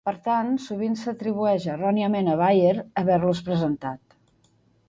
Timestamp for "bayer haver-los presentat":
2.41-4.21